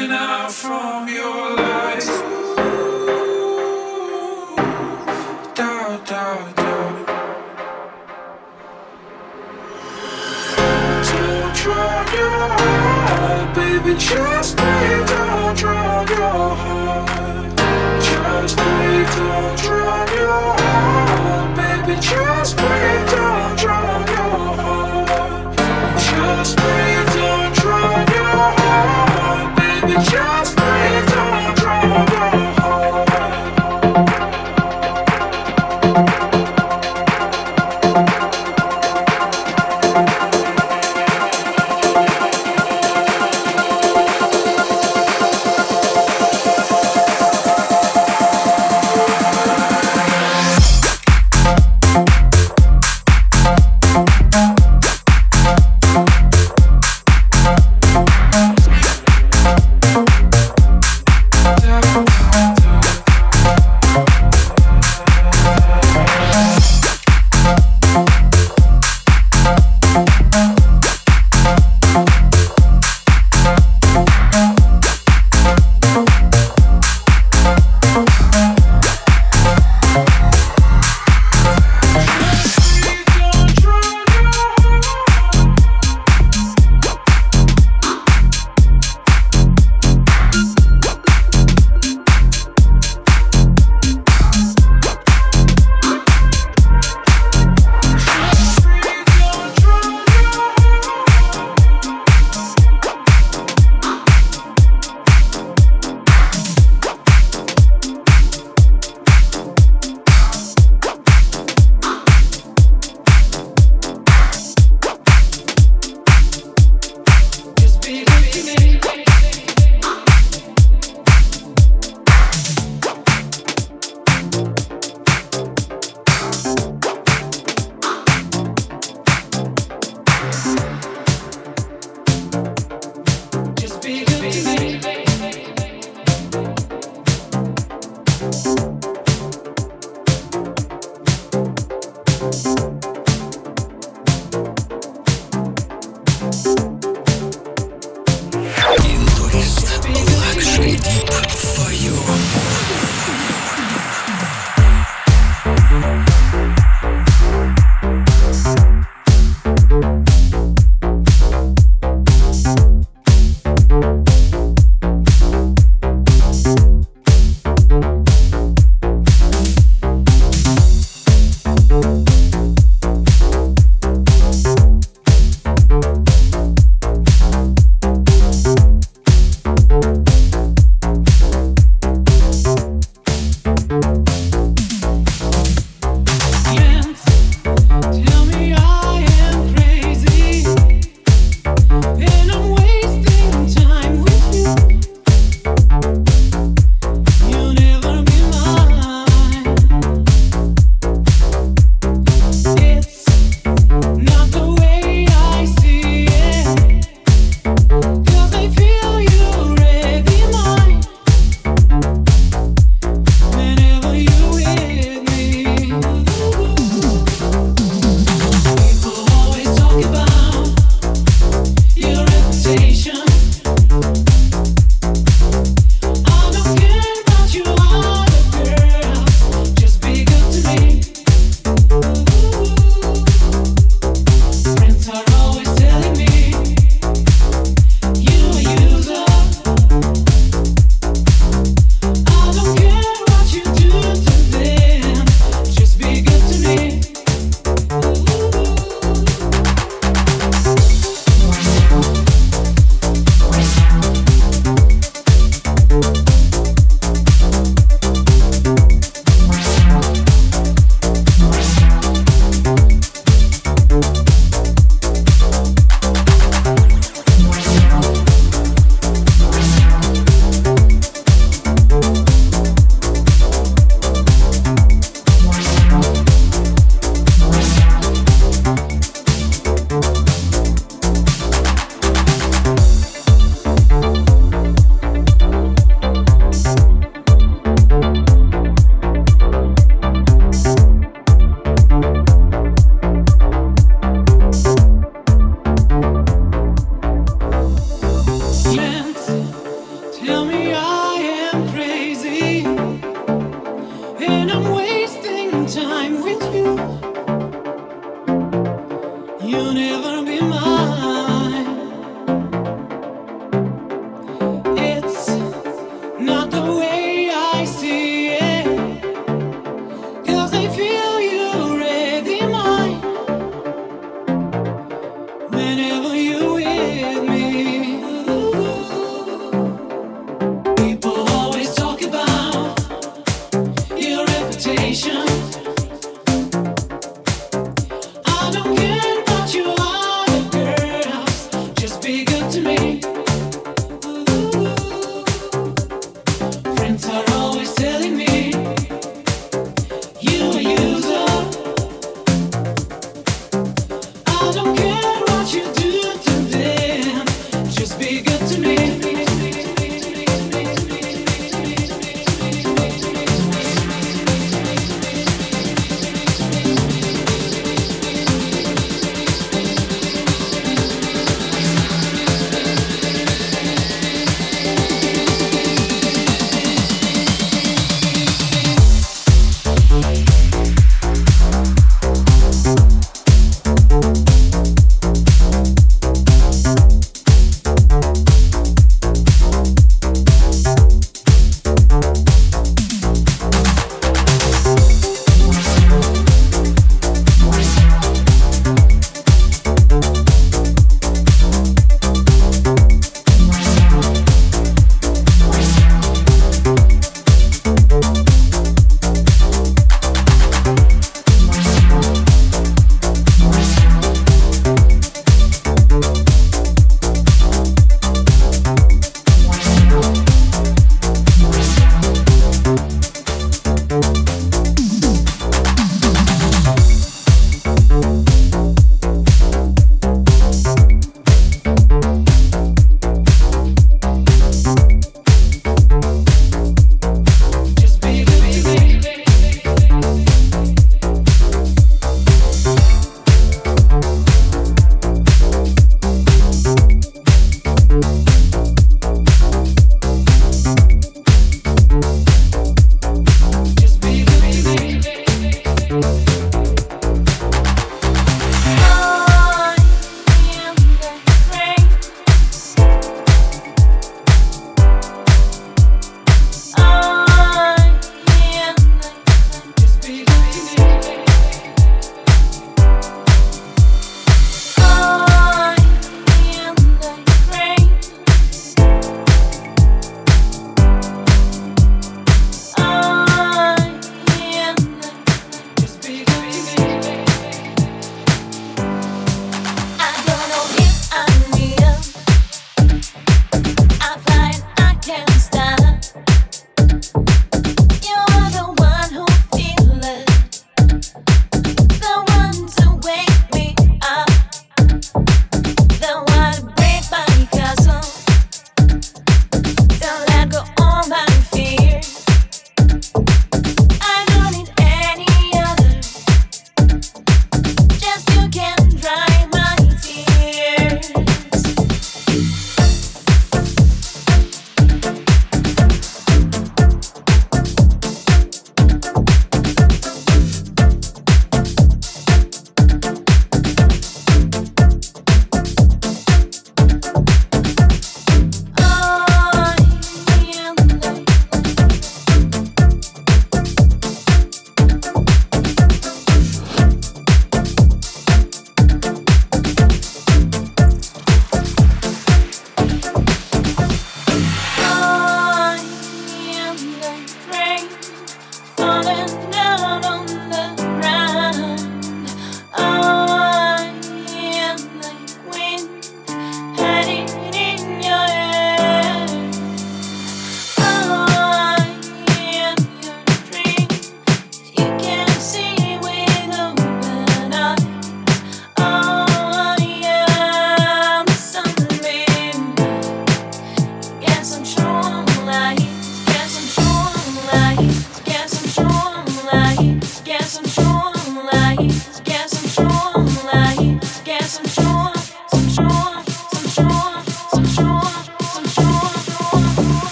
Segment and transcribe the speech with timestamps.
[0.00, 2.06] I out from your lies.
[5.56, 7.06] Doubt, doubt, doubt.
[11.02, 13.94] Don't drown your heart, baby.
[13.98, 17.58] Just please don't drown your heart.
[18.00, 22.00] Just please don't drown your heart, baby.
[22.00, 23.37] Just please don't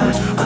[0.00, 0.39] there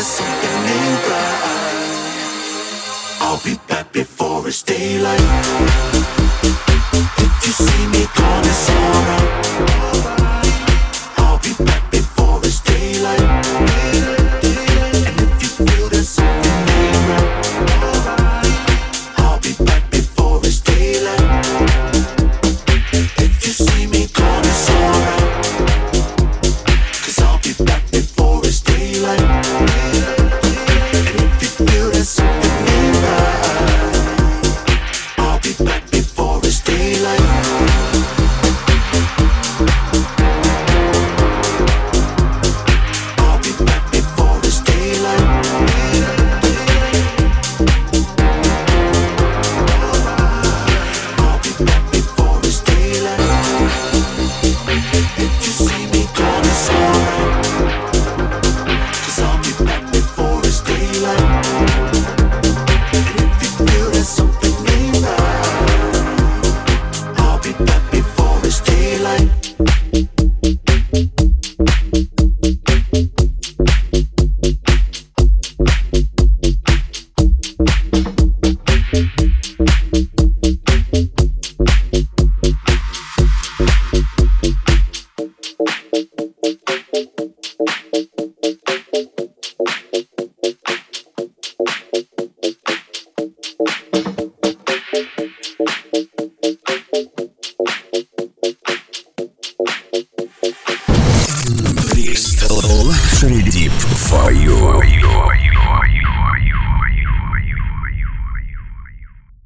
[0.00, 0.40] Luxury
[3.92, 4.40] Deep for
[9.74, 9.79] you.